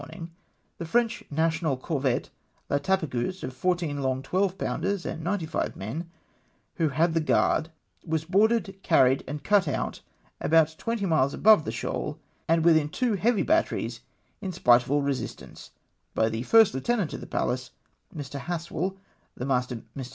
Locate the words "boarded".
8.25-8.79